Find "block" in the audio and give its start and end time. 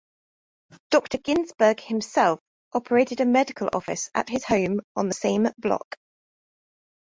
5.59-5.95